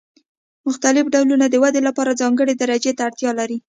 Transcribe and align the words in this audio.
مختلف 0.67 1.05
ډولونه 1.13 1.45
د 1.49 1.55
ودې 1.63 1.81
لپاره 1.87 2.17
ځانګړې 2.21 2.53
درجې 2.55 2.91
ته 2.97 3.01
اړتیا 3.07 3.31
لري. 3.39 3.57